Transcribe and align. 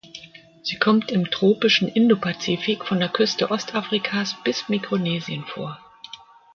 Sie 0.63 0.79
kommt 0.79 1.11
im 1.11 1.29
tropischen 1.29 1.87
Indopazifik 1.87 2.85
von 2.87 2.99
der 2.99 3.09
Küste 3.09 3.51
Ostafrikas 3.51 4.35
bis 4.43 4.67
Mikronesien 4.67 5.43
vor. 5.45 5.77